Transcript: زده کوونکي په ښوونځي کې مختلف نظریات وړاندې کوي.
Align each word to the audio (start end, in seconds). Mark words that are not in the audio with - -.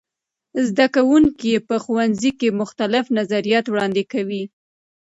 زده 0.67 0.85
کوونکي 0.95 1.51
په 1.67 1.75
ښوونځي 1.83 2.31
کې 2.39 2.57
مختلف 2.61 3.05
نظریات 3.19 3.65
وړاندې 3.69 4.03
کوي. 4.13 4.43